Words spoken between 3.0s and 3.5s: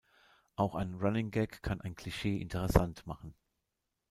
machen.